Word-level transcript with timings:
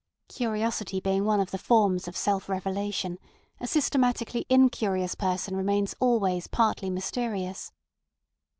Curiosity 0.29 0.99
being 0.99 1.25
one 1.25 1.39
of 1.39 1.51
the 1.51 1.59
forms 1.59 2.07
of 2.07 2.17
self 2.17 2.49
revelation, 2.49 3.19
a 3.59 3.67
systematically 3.67 4.47
incurious 4.49 5.13
person 5.13 5.55
remains 5.55 5.93
always 5.99 6.47
partly 6.47 6.89
mysterious. 6.89 7.71